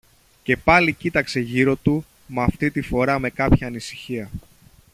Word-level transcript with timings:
Και 0.43 0.57
πάλι 0.57 0.93
κοίταξε 0.93 1.39
γύρω 1.39 1.75
του, 1.75 2.05
μα 2.27 2.43
αυτή 2.43 2.71
τη 2.71 2.81
φορά 2.81 3.19
με 3.19 3.29
κάποια 3.29 3.67
ανησυχία. 3.67 4.29